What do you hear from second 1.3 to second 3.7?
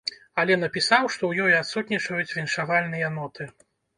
ёй адсутнічаюць віншавальныя ноты.